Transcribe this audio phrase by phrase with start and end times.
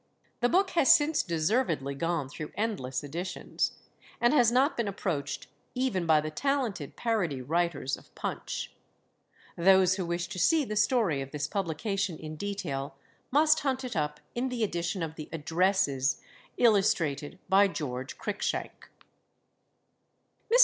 [0.39, 3.73] The book has since deservedly gone through endless editions,
[4.19, 8.73] and has not been approached even by the talented parody writers of Punch.
[9.55, 12.95] Those who wish to see the story of this publication in detail,
[13.29, 16.19] must hunt it up in the edition of the Addresses
[16.57, 18.89] illustrated by George Cruickshank.
[20.51, 20.59] Mr.